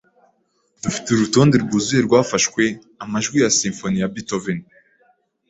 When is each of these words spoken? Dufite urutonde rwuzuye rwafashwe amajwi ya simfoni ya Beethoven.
Dufite 0.83 1.07
urutonde 1.11 1.55
rwuzuye 1.63 2.01
rwafashwe 2.07 2.63
amajwi 3.03 3.37
ya 3.43 3.49
simfoni 3.57 3.97
ya 4.01 4.11
Beethoven. 4.13 4.59